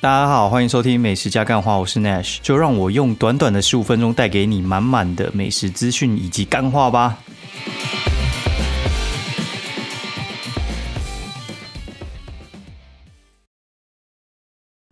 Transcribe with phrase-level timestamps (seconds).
[0.00, 7.18] 大家好，欢迎收听美食加干话，我是 Nash，就让我用短短的十五分钟带给你满满的美食资讯以及干话吧。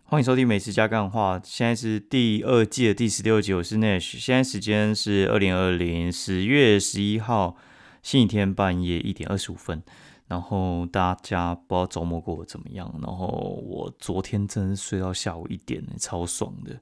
[0.03, 7.55] 欢迎收听美食加干话，现在是第二季的第十六集，我是 Nash，现在时间是二零二零十月十一号
[8.03, 9.81] 星期天半夜一点二十五分。
[10.27, 12.93] 然后大家不知道周末过得怎么样？
[13.01, 13.25] 然后
[13.65, 16.77] 我昨天真的睡到下午一点，超爽的，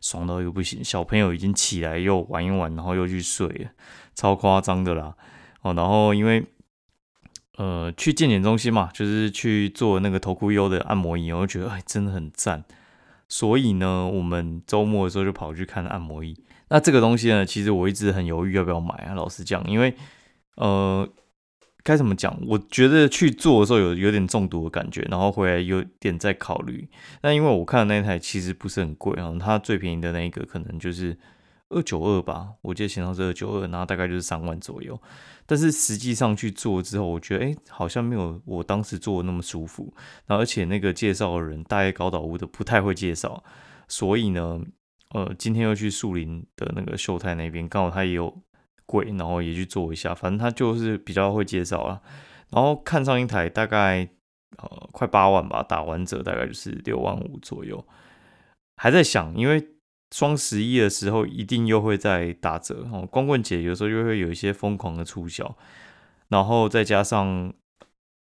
[0.00, 0.82] 爽到又不行。
[0.84, 3.70] 小朋友已经起来又玩一玩，然后又去睡了，
[4.14, 5.16] 超夸张的啦。
[5.62, 6.46] 哦，然后因为
[7.56, 12.64] 呃去健检中心嘛，就是去做那个头箍优的按摩椅，我就觉得哎真的很赞。
[13.28, 16.40] 所以呢，我们周末的时候就跑去看按摩椅。
[16.68, 19.14] 那这个东西呢，其实我一直很犹豫要不要买啊。
[19.14, 19.96] 老实讲，因为
[20.54, 21.08] 呃。
[21.84, 22.34] 该怎么讲？
[22.46, 26.88] 我觉得去做的时候有有点中毒的感觉，然后回来有点在考虑。
[27.20, 31.16] 那因为我看的那台其实不是很贵啊，它最便宜的那一个可能就是
[31.68, 34.98] 二九二吧，我记得型号是二九二，然后大概就是三万左右。
[35.44, 39.92] 但是实际上去做之后，我觉得哎，好像没有我当时做的那么舒服。
[40.24, 43.44] 然后而且那个介绍的人大概高岛屋的不太会介绍，
[43.88, 44.58] 所以呢，
[45.10, 48.42] 呃，今天又去树林的那个秀泰那边，刚好他也有。
[48.86, 52.00] 贵，然后也去做一下，反正他就是比较会介绍啊。
[52.50, 54.08] 然后看上一台大概
[54.58, 57.84] 呃快八万吧，打完折大概就是六万五左右。
[58.76, 59.68] 还在想，因为
[60.14, 65.56] 双十一的时候一定又会在打折哦，光棍节有时候又会有一些疯狂的促销，
[66.28, 67.52] 然后再加上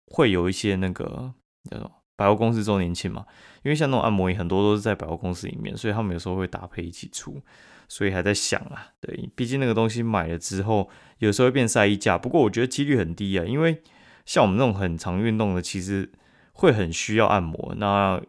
[0.06, 1.32] 会有一些那个
[1.70, 3.26] 叫做百货公司周年庆嘛，
[3.62, 7.40] 因为像那种按摩椅很多都是在百货公司里面，所以他们有时候会搭配一起出。
[7.88, 12.18] 所以还在想啊，对，毕竟那个东西买了之后，有时候会变晒衣架。
[12.18, 13.82] 不过我觉得几率很低啊，因为
[14.26, 16.12] 像我们那种很常运动的，其实
[16.52, 17.74] 会很需要按摩。
[17.78, 18.20] 那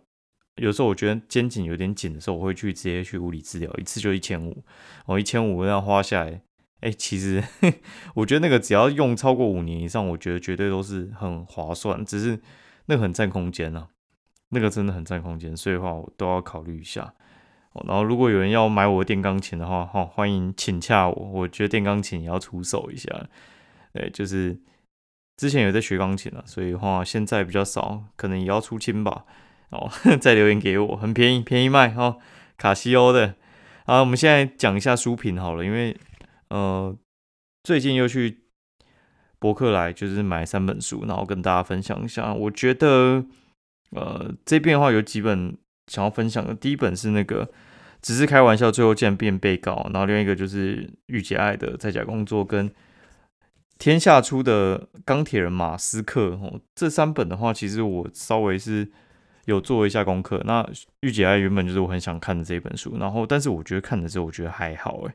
[0.55, 4.63] 有时候我觉得肩颈有点紧的时候，我会去直接去物理治疗，一次就一千五，
[5.05, 6.41] 我一千五那样花下来，
[6.79, 7.43] 哎，其实
[8.15, 12.05] 我觉得那个只要用超过五年以上，我觉得绝对都是很划算。
[12.05, 12.39] 只是
[12.85, 13.89] 那个很占空间啊，
[14.49, 17.13] 那个真的很占空间，所以话我都要考虑一下。
[17.87, 21.29] 然后，如果有人要买我的电钢琴的话，哈，欢迎请洽我。
[21.31, 23.09] 我觉得电钢琴也要出手一下，
[23.93, 24.59] 对，就是
[25.37, 29.25] 之前有在学钢琴了，所以话现在比较少，可能也要出清吧。
[29.69, 32.17] 哦， 再留言给我，很便宜，便宜卖哈，
[32.57, 33.35] 卡西欧的。
[33.85, 35.95] 啊，我们现在讲一下书评好了，因为
[36.49, 36.95] 呃，
[37.63, 38.39] 最近又去
[39.39, 42.33] 博客来，就是买三本书，然后跟大家分享一下。
[42.33, 43.25] 我觉得
[43.91, 45.57] 呃，这边的话有几本
[45.87, 47.49] 想要分享的，第一本是那个。
[48.01, 49.89] 只是开玩笑，最后竟然变被告。
[49.93, 52.71] 然后另一个就是御姐爱的在家工作，跟
[53.77, 58.89] 天下出的钢铁人马斯克哦，这三本的话，其实我稍微是
[59.45, 60.41] 有做一下功课。
[60.45, 60.67] 那
[61.01, 65.13] 御姐爱原本就是我很想看的这一本书，然后但是我觉得看的时候我觉得还好诶。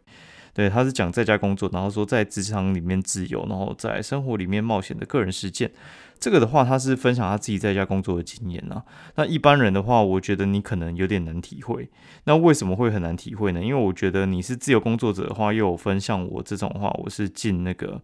[0.54, 5.70] 对，他是讲在家工作，然后说在职场里面自由，然后在生活里面冒险的个人实践。
[6.20, 8.84] 这个的话，他是分享他自己在家工作的经验啊。
[9.16, 11.90] 那一般人的话，我觉得你可能有点难体会。
[12.24, 13.60] 那为什么会很难体会呢？
[13.60, 18.00] 因为我觉得你是自由工作者的话，又有分像我这种话，我是进那个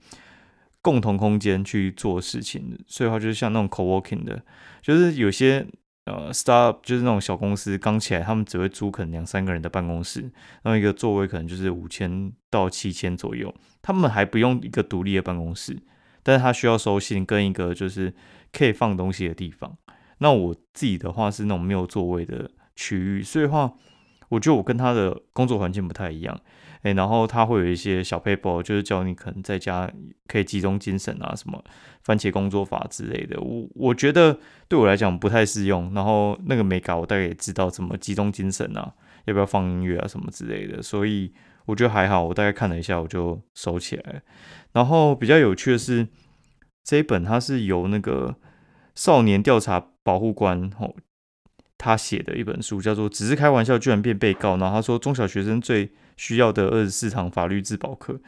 [0.82, 4.42] 共同空间去做事情，所以话就是像那种 co-working 的，
[4.82, 5.64] 就是有些。
[6.10, 10.30] 呃，startup 就是那种小公司刚起来，他们只会租可能两三个人的办公室，
[10.64, 15.78] 那么一个座位可能就是五千到七千左右，他们还不用一个独立的办公室，
[16.22, 18.12] 但是他需要收信跟一个就是
[18.52, 19.76] 可以放东西的地方。
[20.18, 23.72] 那我自己的话是那种没有座位的区域，所以话
[24.30, 26.40] 我觉得我跟他的工作环境不太一样。
[26.82, 29.86] 诶，然后他会有一些小 paper，就是教你可能在家
[30.26, 31.62] 可以集中精神啊，什么
[32.02, 33.38] 番茄工作法之类的。
[33.38, 35.92] 我我觉得对我来讲不太适用。
[35.92, 38.94] 然后那个美稿我大概也知道怎么集中精神啊，
[39.26, 40.80] 要不要放音乐啊什么之类的。
[40.80, 41.30] 所以
[41.66, 44.22] 我觉得还好，我大概看了一下我就收起来。
[44.72, 46.08] 然后比较有趣的是
[46.82, 48.36] 这一本，它是由那个
[48.94, 50.94] 少年调查保护官哦，
[51.82, 54.56] 他写的一本书，叫做《只是开玩笑居然变被告》。
[54.60, 58.20] 然后他说中小学生最需要的二十四堂法律自保课。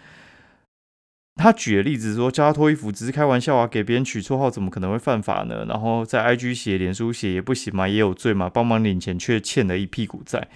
[1.36, 5.64] 他举的例子说，叫他脱衣服只是开玩笑啊，给别人取绰号怎么可能会犯法呢？
[5.66, 7.86] 然后在 IG 写、脸书写也不行嘛？
[7.86, 8.48] 也有罪嘛？
[8.48, 10.48] 帮忙领钱却欠了一屁股债。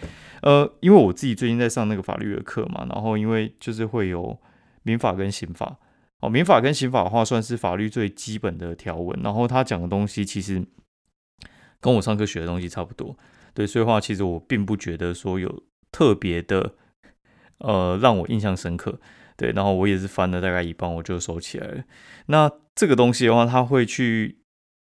[0.43, 4.38] 呃，因为我自己最近在上那个法律的课嘛，然后因为就是会有
[4.82, 5.76] 民法跟刑法
[6.20, 10.62] 哦，民法跟刑法的话算是法律最基本的条文，然后他讲的东西其实
[11.81, 13.17] 跟我上课学的东西差不多。
[13.55, 16.75] 对，所以话其实我并不觉得说有特别的。
[17.58, 19.00] 呃，让我印象深刻，
[19.34, 21.84] 对，然后我也是翻了大概一半，我就收起来了。
[22.26, 24.40] 那这个东西的话，他会去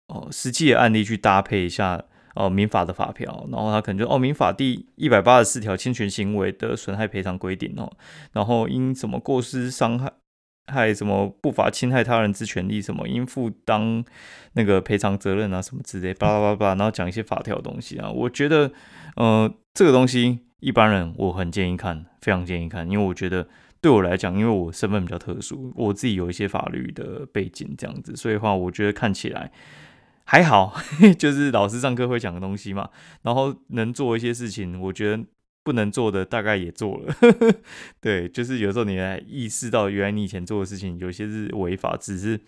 [0.08, 2.02] 哦实际的案例去搭配一下
[2.34, 7.92] 呃民法的法条，然后他可能就哦民法第一百八十四条侵权行为的损害赔偿规定哦，
[8.32, 10.10] 然后因什么过失伤害
[10.66, 14.04] 害什么不法侵害他人之权利，什么应负担
[14.54, 18.72] 那个赔偿责任啊什么之类，巴拉巴拉巴拉，然后讲一些法条东西啊，我觉得
[19.16, 23.48] 呃这个东西一般人我很建议看，非常建议看，因为我觉得。
[23.84, 29.52] 对我来讲，因为我身份比较特殊，我自己有一些法律的背景，这样子，所以话我觉得看起来
[30.24, 30.74] 还好，
[31.18, 32.88] 就是老师上课会讲的东西嘛，
[33.20, 35.22] 然后能做一些事情，我觉得
[35.64, 37.16] 不能做的大概也做了，
[38.00, 42.38] 对，就是有时候你来意识到，原来你以前做的事情有些是违法，只是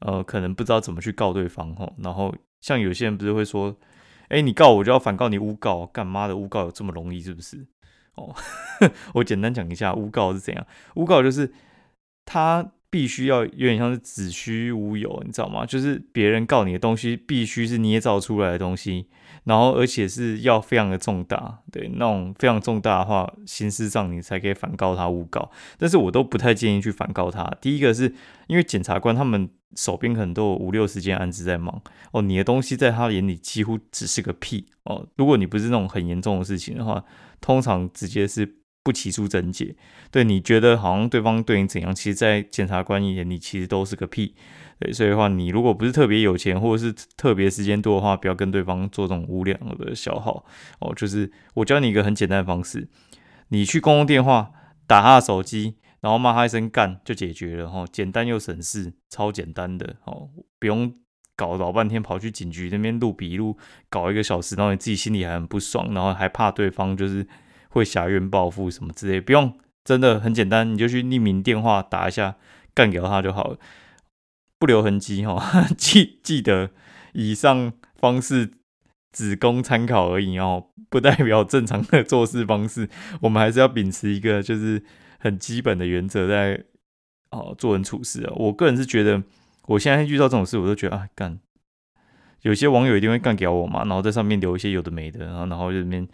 [0.00, 3.76] 呃可能不知道怎么去告对方吼，然后像有些人不是会说，
[4.28, 7.66] 哎，你告我就要反告你诬告，干妈的诬告有这么容易是不是？
[8.14, 8.34] 哦，
[9.14, 10.66] 我简单讲一下诬告是怎样。
[10.94, 11.52] 诬告就是
[12.24, 15.64] 他必须要有点像是子虚乌有，你知道吗？
[15.64, 19.06] 就是别人告你的东西必须是捏造出来的东西，
[19.44, 25.50] 然后而且是要非常的重大，对那种非常重大的话，刑事上你才可以反告他诬告。
[25.78, 27.44] 但是我都不太建议去反告他。
[27.60, 28.12] 第一个是
[28.48, 35.06] 因为检察官他们手边可能都有五六十件案子在忙哦，你的东西在他眼里几乎只是个屁哦。
[35.16, 37.04] 如果你不是那种很严重的事情的话。
[37.42, 39.76] 通常直接是不起诉侦解，
[40.10, 44.34] 对你觉得好像对方对你怎样，其实，在检察官眼里其实都是个屁，
[44.78, 50.44] 对，所以的话，你如果不是特别有钱，或者是特别时间多的话，不要跟对方做这种无良的消耗
[50.80, 50.94] 哦。
[50.94, 52.88] 就是我教你一个很简单的方式，
[53.48, 54.50] 你去公共电话
[54.86, 60.94] 打他的手机，然后骂他一声干就解决了哈，简单又省事，超简单的哦，不用。
[61.36, 63.56] 搞老半天跑去警局那边录笔录，
[63.88, 67.26] 搞一个小时，然后你自己心里还很不爽，然后还怕对方就是
[67.70, 72.36] 会挟怨报复什么之类，不用，真的很简单，你就去匿名电话打一下，
[72.72, 73.58] 干掉他就好了，
[74.58, 75.66] 不留痕迹哈。
[75.76, 76.70] 记记得
[77.14, 78.52] 以上方式
[79.10, 82.88] 只供参考而已哦，不代表正常的做事方式，
[83.22, 84.84] 我们还是要秉持一个就是
[85.18, 86.64] 很基本的原则在
[87.30, 88.32] 哦做人处事啊。
[88.36, 89.22] 我个人是觉得。
[89.66, 91.38] 我现在遇到这种事，我都觉得啊，干，
[92.42, 96.08] 有些网友一定会干掉我嘛，然后在上面留一些有的没的，然后然后就那边，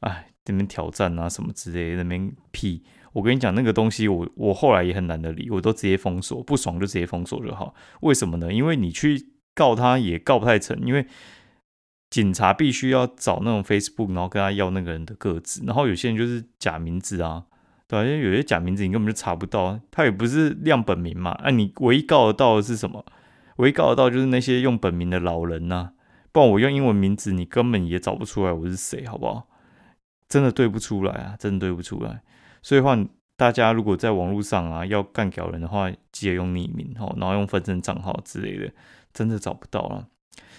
[0.00, 2.82] 哎，那边挑战啊什么之类的，那边屁。
[3.12, 7.74] 我跟你讲，那个东西我我后来也很懒得理，我都直接封锁，不爽就直接封锁就好。
[8.02, 8.52] 为什么呢？
[8.52, 11.04] 因为你去告他也告不太成，因为
[12.08, 17.46] 警察必须要找那种 Facebook，然后跟他要那个人的个子，然后有些人就是假名字啊。
[17.88, 21.32] 对，因为有些假名字你根本就查不到，他也不是亮本名嘛。
[21.42, 23.04] 哎，你唯一告得到的是什么？
[23.56, 25.90] 唯一告得到就是那些用本名的老人呐。
[26.30, 29.48] 不然我用英文名字，你根本也找不出来我是谁，好不好？
[30.30, 32.22] 真的对不出来啊，真的对不出来。
[32.62, 32.96] 所以话，
[33.36, 38.72] 大家如果在网络上啊要干屌人的话，记得用匿名哦，然后用分身账号之类的，
[39.12, 40.08] 真的找不到了。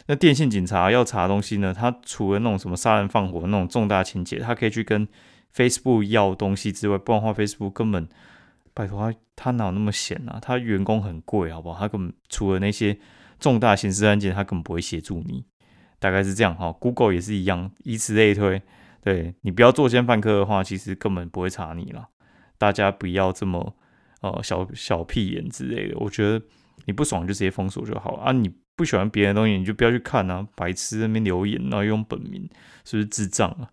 [0.05, 5.07] 那电信警察要查东西呢，他除了那种什么杀人放火那种重大情节，他可以去跟。
[5.53, 8.07] Facebook 要东西之外，不然的话，Facebook 根本
[8.73, 10.39] 拜托他，他哪有那么闲啊？
[10.41, 11.77] 他员工很贵，好不好？
[11.77, 12.97] 他根本除了那些
[13.37, 15.43] 重大刑事案件，他根本不会协助你。
[15.99, 16.71] 大概是这样哈。
[16.71, 18.61] Google 也是一样，以此类推。
[19.01, 22.07] 对你不要作奸犯科的话，其实根本不会查你了。
[22.57, 23.75] 大家不要这么
[24.21, 25.97] 呃小小屁眼之类的。
[25.97, 26.39] 我觉得
[26.85, 28.31] 你不爽就直接封锁就好了啊。
[28.31, 30.47] 你不喜欢别人的东西，你就不要去看啊。
[30.55, 32.47] 白痴那边留言，然后用本名，
[32.85, 33.69] 是不是智障啊？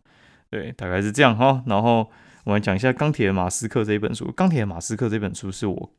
[0.50, 1.62] 对，大概是这样哈。
[1.66, 2.11] 然后
[2.44, 4.28] 我们讲一下《钢铁马斯克》这一本书。
[4.32, 5.92] 《钢铁马斯克》这本书是我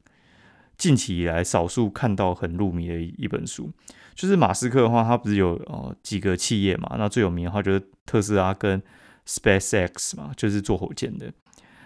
[0.75, 3.71] 近期以来少数看到很入迷的一本书。
[4.15, 6.95] 就是马斯克的话，他不是有呃几个企业嘛？
[6.97, 8.81] 那最有名的话就是特斯拉跟
[9.29, 11.31] SpaceX 嘛，就是做火箭的。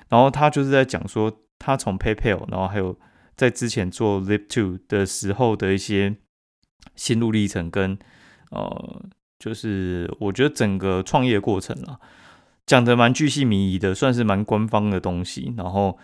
[0.07, 2.97] 然后他就是在讲说，他从 PayPal，然后还有
[3.35, 6.15] 在之前做 Live Two 的时候的一些
[6.95, 7.97] 心路历程，跟
[8.51, 9.05] 呃，
[9.39, 11.99] 就是我觉得整个创业过程啊。
[12.65, 15.53] 讲的蛮巨细迷疑的，算是蛮官方的东西。
[15.57, 15.97] 然后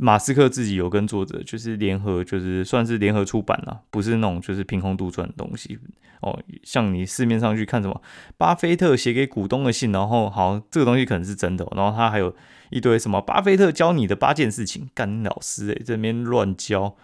[0.00, 5.78] 马斯克自己有跟作者就是联合，就是算是联合出版了，不是那种就是凭空杜撰的东西
[6.22, 6.38] 哦。
[6.62, 8.00] 像你市面上去看什么
[8.38, 11.66] 巴菲特写给股东的信，然后好这个东西可能是真的。
[11.76, 12.34] 然后他还有
[12.70, 16.96] 一堆什么巴菲特教你的八件事情，干老师诶，这边乱教。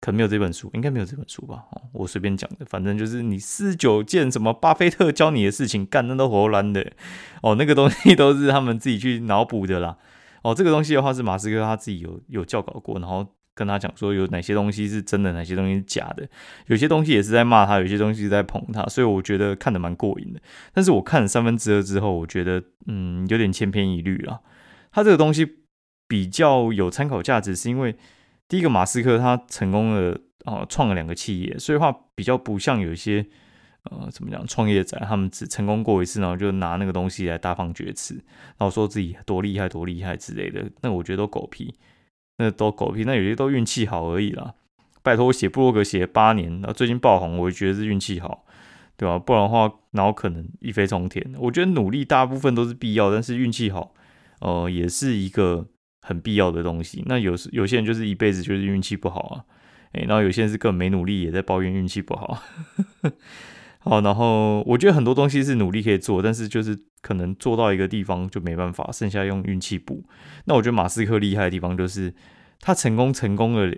[0.00, 1.64] 可没有这本书，应该没有这本书吧？
[1.70, 6.92] 哦，我随便讲的，反正就是你四九件什么巴菲特教你的事情，干那都活烂的
[7.40, 7.54] 哦。
[7.54, 9.96] 那个东西都是他们自己去脑补的啦。
[10.44, 16.28] 哦，这个东西的话是马斯克他自己有有教稿过，然后跟他讲说有哪些东西是真的，哪些东西是假的。
[16.66, 20.40] 有些东西也是在骂他，有些东西是在捧他，所以我觉得看的蛮过瘾的。
[20.72, 24.38] 但是我看了三分之二之后，我觉得嗯有点千篇一律啊。
[24.92, 25.56] 他这个东西
[26.06, 27.96] 比较有参考价值，是因为。
[28.46, 33.26] 第一个马斯克他成功了啊，创了两个企业，所以话比较不像有一些
[33.90, 34.46] 呃，怎么讲？
[34.46, 38.14] 创业者他们只成功过一次，然后就拿那个东西来大放厥词，
[38.56, 40.70] 然后说自己多厉害、多厉害之类的。
[40.80, 41.74] 那我觉得都狗屁，
[42.38, 43.04] 那都狗屁。
[43.04, 44.54] 那有些都运气好而已啦。
[45.02, 48.46] 拜托，我写布洛格写八年，然后最近爆红，我觉得是运气好，
[48.96, 49.18] 对吧？
[49.18, 51.34] 不然的话，然后可能一飞冲天？
[51.38, 53.92] 我觉得努力大部分都是必要，但是运气好，
[54.40, 55.66] 呃，也是一个
[56.00, 57.02] 很必要的东西。
[57.04, 59.44] 那有时有些人就是一辈子就是运气不好啊，
[59.92, 62.42] 诶，然后有些人是根本没努力，也在抱怨运气不好。
[63.84, 70.02] 好，然后我觉得很多东西是努力可以做，但是就是可能做到一个地方就没办法，剩下用运气补。
[70.46, 72.14] 那我觉得马斯克厉害的地方就是
[72.60, 73.76] 他成功成功了，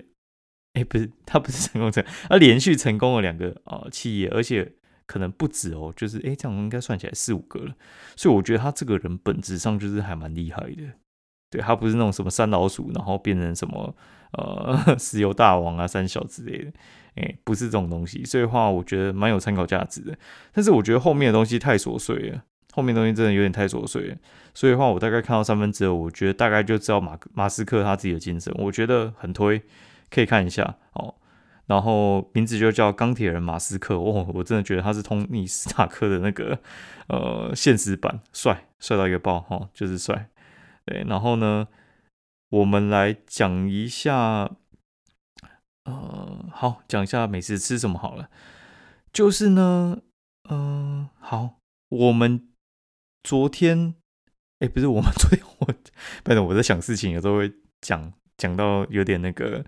[0.74, 4.74] 哎，不是他不是成功成，他连续成功了两个啊企业，而且
[5.06, 7.74] 可能不止哦，就是哎这样应该算起来四五个了。
[8.14, 10.84] 所以我觉得他这个人本质上就是还蛮厉害的，
[11.50, 13.96] 对他不是那种什么三老鼠，然后变成什么
[14.36, 16.72] 呃 石油大王啊三小之类的。
[17.16, 20.14] 哎，不是这种东西，所以的话我觉得蛮有参考价值的。
[20.52, 22.42] 但是我觉得后面的东西太琐碎了，
[22.74, 24.16] 后面东西真的有点太琐碎了。
[24.52, 29.62] 所以的话我大概看到三分之二，我觉得大概就知道马马斯克他自己的精神，我觉得很推，
[30.10, 31.14] 可以看一下哦。
[31.66, 36.58] 然后名字就叫钢铁人马斯克哦，我真的觉得他是托尼斯塔克的那个
[37.08, 40.28] 呃现实版，帅帅到一个爆哈，就是帅。
[40.84, 41.66] 对，然后呢，
[42.48, 44.56] 我们来讲一下。
[45.84, 48.28] 呃，好，讲一下每次吃什么好了。
[49.12, 49.98] 就是呢，
[50.50, 52.48] 嗯，好，我们
[53.22, 53.94] 昨天，
[54.58, 55.66] 哎，不是我们 昨天，我，
[56.24, 59.64] 反正我在想事情，有时候会讲讲到有点那个，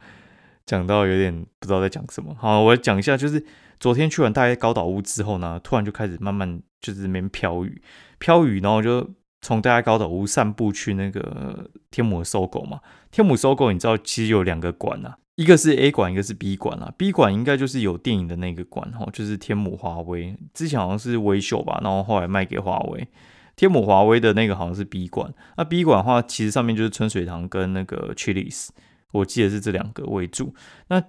[0.67, 2.35] 讲到有点不知道在讲什么。
[2.35, 3.47] 好，我讲一下，就是
[3.79, 7.81] 昨天去完大概高岛屋之后呢，突然就开始慢慢就是那边飘雨，
[8.19, 9.09] 飘雨，然后就
[9.41, 12.81] 从大家高岛屋散步去那个天母搜狗嘛。
[13.11, 15.19] 天母搜狗，你知道其实有两个馆啊。
[15.37, 16.93] 一个是 A 馆，一个是 B 馆啊。
[16.99, 23.07] B 馆应该就是有电影的那个馆哈，就是天母华威，之前好像是微秀吧，然后后来卖给华为。
[23.55, 28.69] 天母华威的那个好像是 B 馆，那 B 馆的话，其实上面就是春水堂跟那个 Chili's，
[29.13, 30.55] 我记得是这两个为主。
[30.89, 31.03] 那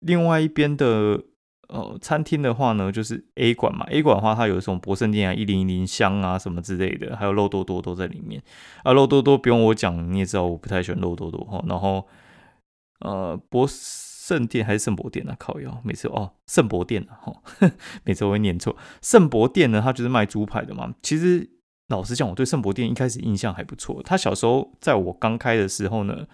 [0.00, 1.22] 另外一边的
[1.68, 3.86] 呃餐厅的话呢，就是 A 馆嘛。
[3.90, 8.42] A 馆的话，它有什么博胜店啊、一零一零香啊什么之类的，还有肉多多都在里面。
[8.82, 11.64] 啊，肉多多不用我讲，你也知道我不太喜欢肉多多哈。
[11.66, 12.06] 然后。
[13.00, 15.36] 呃，博圣店还是圣博店啊？
[15.38, 17.42] 靠腰，每次哦，圣博店啊，哈，
[18.04, 18.74] 每次我会念错。
[19.02, 20.94] 圣博店呢，它就是卖猪排的嘛。
[21.02, 21.46] 其实
[21.88, 24.02] 老实讲，我对圣博店一开始印象还不错。
[24.02, 26.26] 他小时候在我刚开的时候呢，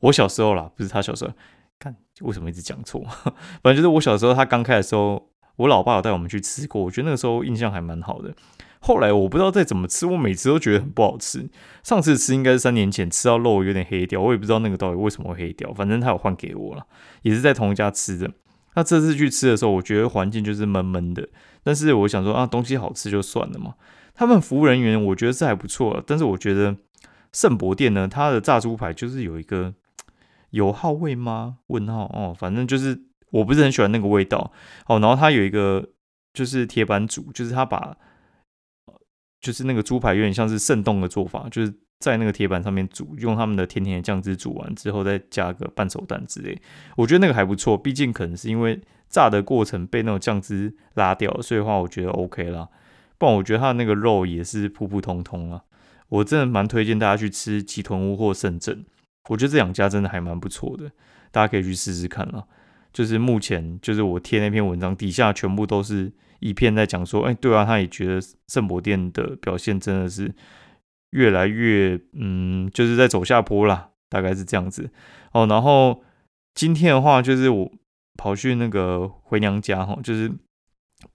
[0.00, 1.32] 我小时候啦，不是他小时候，
[1.78, 3.00] 看为什么一直讲错？
[3.62, 8.34] 反正就是我小时候他刚开的时候，我老爸有带我们去吃过，我觉得那个时候印象还蛮好的。
[8.78, 11.48] 后来我不知道再怎么吃，我每次都觉得很不好吃。
[11.82, 15.72] 上次吃应该是三年前，吃到肉有点黑掉，我也不知道那个到底为什么会黑掉。
[15.72, 16.86] 反正他有换给我了，
[17.22, 18.30] 也是在同一家吃的。
[18.74, 21.28] 那这次去吃的时候，我觉得环境就是闷闷的。
[21.64, 23.74] 但是我想说啊，东西好吃就算了嘛。
[24.14, 26.76] 他们服务人员我觉得是还不错，但是我觉得
[27.32, 29.74] 圣博店呢，它的炸猪排就是有一个
[30.56, 31.58] 油耗味吗？
[31.68, 32.98] 问号哦，反正就是
[33.30, 34.52] 我不是很喜欢那个味道
[34.86, 34.98] 哦。
[34.98, 35.90] 然后它有一个
[36.32, 37.96] 就是铁板煮，就是他把。
[39.38, 46.60] 就是那个猪排有点像是盛冻的做法，就是在那个铁板上面煮，用他们的甜甜的酱汁煮完之后，再加个半熟蛋之类。
[46.96, 52.66] 我觉得那个还不错，毕竟可能是因为炸的过程被那种酱汁拉掉，所以的话我觉得 OK 啦。
[53.18, 55.62] 不然我觉得它的那个肉也是普普通通啊。
[56.08, 58.84] 我真的蛮推荐大家去吃鸡豚屋或盛正，
[59.28, 60.90] 我觉得这两家真的还蛮不错的，
[61.30, 62.44] 大家可以去试试看啦。
[62.92, 66.12] 就是目前就是我贴那篇文章底下全部都是。
[66.38, 70.30] 一片在讲说，哎，对啊，他也觉得圣博店的表现真的是
[71.12, 74.90] 越来越，嗯，就是在走下坡啦，大概是这样子
[75.32, 75.46] 哦。
[75.46, 76.04] 然后
[76.54, 77.72] 今天的话，就是我
[78.18, 80.30] 跑去那个回娘家哈，就是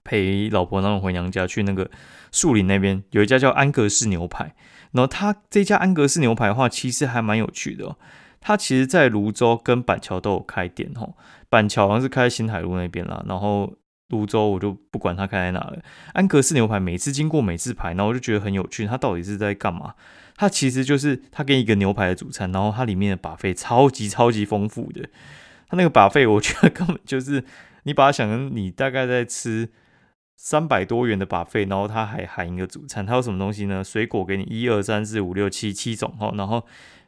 [0.02, 1.88] 陪老婆他们回娘家去那个
[2.32, 4.56] 树林那边，有一家叫安格斯牛排。
[4.92, 7.96] 然后他这家安格斯牛排的话，其实还蛮有趣的。
[8.40, 11.08] 他其实在泸州跟板桥都有开店哈，
[11.48, 13.74] 板桥好像是开在新海路那边啦，然后。
[14.08, 15.78] 泸州我就不管它开在哪了。
[16.12, 19.94] 安格斯牛排每次经过美字牌，然后我就觉得很有趣，它到底是在干嘛？
[20.36, 25.08] 它其实就是它给一个牛排的主餐，然后它里面的把费超级超级丰富的。
[25.66, 27.42] 它那个把费我觉得根本就是
[27.84, 29.70] 你把它想成你大概在吃
[30.36, 33.04] 三百多元的把费，然后它还含一个主餐。
[33.06, 33.82] 它有什么东西呢？
[33.82, 36.64] 水果给你一二三四五六七七种哈，然后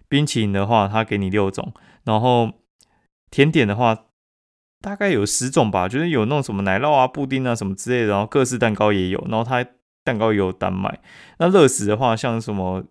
[0.09, 1.73] 冰淇淋的话它给你六种，
[2.04, 2.52] 然后
[3.31, 4.07] 甜点的话。
[4.81, 9.64] 大概有十种吧，就是有那种什么奶酪啊、布丁啊什么之类的，然后各式蛋糕也有，然后它
[10.02, 11.00] 蛋糕也有单卖。
[11.38, 12.85] 那乐食的话，像什么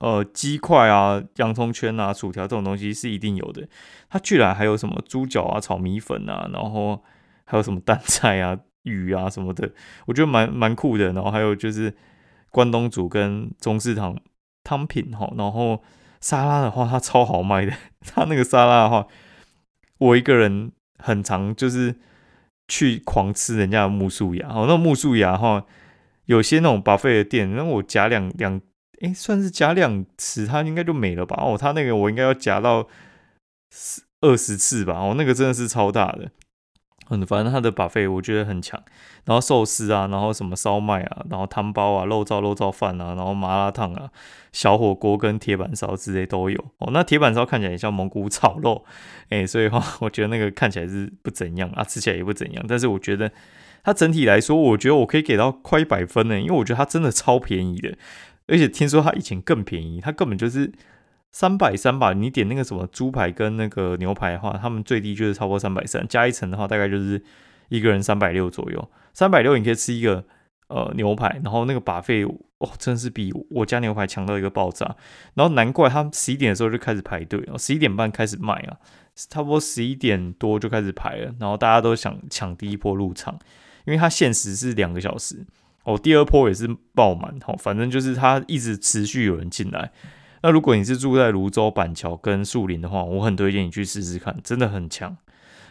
[0.00, 3.66] 呃鸡块啊、洋葱圈啊、薯条这种东西是一定有的。
[4.10, 7.02] 它居然还有什么猪脚啊、炒米粉啊，然后
[7.46, 9.70] 还有什么 蛋菜啊，鱼啊什么的，
[10.06, 11.12] 我觉得蛮蛮酷的。
[11.12, 11.94] 然后还有就是
[12.50, 14.18] 关东煮跟中式汤
[14.64, 15.82] 汤品哈，然后
[16.20, 17.72] 沙拉的话，它超好卖的。
[18.04, 19.06] 它那个沙拉的话，
[19.98, 21.96] 我一个人很常就是
[22.66, 25.64] 去狂吃人家的木薯芽哦，那木薯芽哈，
[26.24, 28.60] 有些那种巴菲的店，那我夹两两，
[29.00, 31.36] 哎，算是夹两次，它应该就没了吧？
[31.40, 32.88] 哦，它那个我应该要夹到
[34.20, 34.94] 二十次吧？
[34.94, 36.30] 哦，那个真的是超大的。
[37.10, 38.78] 嗯，反正他的把费我觉得很强，
[39.24, 44.10] 然后寿司啊，然后什么烧麦啊，然后汤包啊，肉燥肉燥饭啊，然后麻辣烫啊，
[44.52, 46.90] 小火锅跟铁板烧之类都有哦。
[46.92, 48.84] 那铁板烧看起来也像蒙古炒肉，
[49.30, 52.64] 哎，所以话我觉得那个看起来是不怎样啊，吃起来也不怎样。
[52.68, 53.30] 但是我觉得
[53.82, 57.96] 它整体来说，我觉得我可以给到快一百分呢，因为我觉得它真的超便宜的，
[58.48, 60.72] 而且听说它以前更便宜，它根本就是。
[61.30, 67.22] 三百三吧，你点那个什么猪排跟那个牛排的话，他们最低就是超过三百三，加一层的话大概就是
[67.68, 68.90] 一个人三百六左右。
[69.12, 70.24] 三百六你可以吃一个
[70.68, 74.96] 呃牛排，然后那个把费哦，真是比我家牛排强到一个爆炸。
[75.34, 78.78] 然后难怪他十一点的时候就开始排队哦，十一点半开始卖啊，
[79.14, 83.38] 差不多十一点多就开始排了，然后大家都想抢第一波入场，
[83.84, 85.44] 因为它限时是两个小时
[85.84, 89.92] 哦，第二波也是爆满哦，反正就是它一直持续有人进来。
[90.42, 95.16] 那如果你是住在泸州板桥跟树林的话，我很推荐你去试试看，真的很强，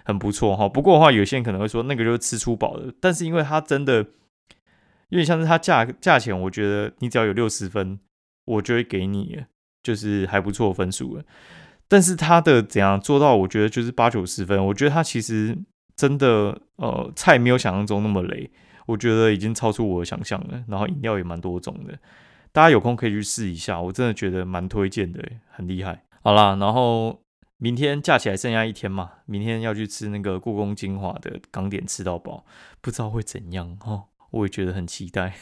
[0.03, 0.67] 很不错哈。
[0.67, 3.97] 不过的话，有些人可能会说那个就是吃粗饱的，但是因为它真的
[5.09, 7.99] 有点像是它价价钱，我觉得你只要有六十分，
[8.45, 9.43] 我就会给你
[9.83, 11.23] 就是还不错分数了。
[11.87, 15.57] 但是它的怎样做到，我觉得就是八九十分，我觉得它其实
[15.95, 18.51] 真的呃菜没有想象中那么雷，
[18.85, 20.61] 我觉得已经超出我的想象了。
[20.67, 21.97] 然后饮料也蛮多种的。
[22.57, 26.05] 大家有空可以去试一下，我真的觉得蛮推荐的，很厉害。
[26.23, 27.21] 好啦，然后
[27.57, 32.47] 明天假期还剩下一天嘛，明天要去吃那个故宫精华的港点吃到饱，
[32.81, 35.35] 不知道会怎样哦，我也觉得很期待。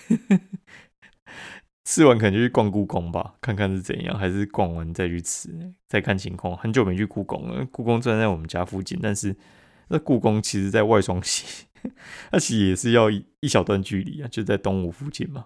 [1.87, 6.57] 吃完可能就去逛故宫吧，看看是怎样，还是逛完再去吃，再看情况。
[6.57, 9.33] 很久没去故宫了，故宫虽然在我们家附近，但是
[9.87, 11.67] 那故宫其实在外双溪，
[12.33, 15.45] 那其实也是要一小段距离啊，就在东吴附近嘛。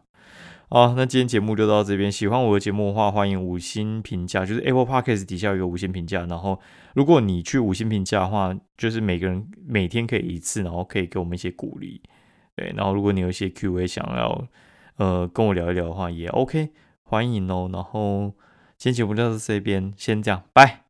[0.71, 2.11] 好，那今天节目就到这边。
[2.11, 6.27] 喜欢我的节目的话，欢迎五星评价，就是 Apple Podcast 底下有一个五星评价。
[6.27, 6.59] 然后，
[6.93, 11.99] 如果你去五星评价的话，就是每个人每天可以一次，然后可以给我们一些鼓励。
[12.55, 14.47] 对，然后如果你有一些 Q&A 想要
[14.97, 16.69] 呃跟我聊一聊的话，也 OK，
[17.01, 17.67] 欢迎哦。
[17.73, 18.35] 然后
[18.77, 20.88] 今天节目就到这边，先这样，拜。